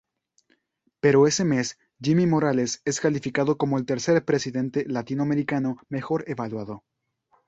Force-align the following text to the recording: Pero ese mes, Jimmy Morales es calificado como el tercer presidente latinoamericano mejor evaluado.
Pero 0.99 1.27
ese 1.27 1.45
mes, 1.45 1.77
Jimmy 2.01 2.25
Morales 2.25 2.81
es 2.85 2.99
calificado 2.99 3.59
como 3.59 3.77
el 3.77 3.85
tercer 3.85 4.25
presidente 4.25 4.83
latinoamericano 4.87 5.77
mejor 5.89 6.23
evaluado. 6.27 6.81